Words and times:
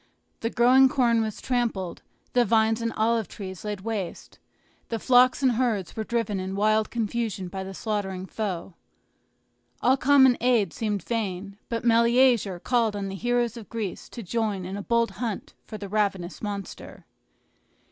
The 0.39 0.49
growing 0.49 0.89
corn 0.89 1.21
was 1.21 1.39
trampled, 1.39 2.01
the 2.33 2.43
vines 2.43 2.81
and 2.81 2.91
olive 2.93 3.27
trees 3.27 3.63
laid 3.63 3.81
waste, 3.81 4.39
the 4.89 4.97
flocks 4.97 5.43
and 5.43 5.51
herds 5.51 5.95
were 5.95 6.03
driven 6.03 6.39
in 6.39 6.55
wild 6.55 6.89
confusion 6.89 7.49
by 7.49 7.63
the 7.63 7.75
slaughtering 7.75 8.25
foe. 8.25 8.73
All 9.79 9.97
common 9.97 10.37
aid 10.41 10.73
seemed 10.73 11.03
vain; 11.03 11.59
but 11.69 11.85
Meleager 11.85 12.59
called 12.59 12.95
on 12.95 13.09
the 13.09 13.15
heroes 13.15 13.57
of 13.57 13.69
Greece 13.69 14.09
to 14.09 14.23
join 14.23 14.65
in 14.65 14.75
a 14.75 14.81
bold 14.81 15.11
hunt 15.21 15.53
for 15.67 15.77
the 15.77 15.87
ravenous 15.87 16.41
monster. 16.41 17.05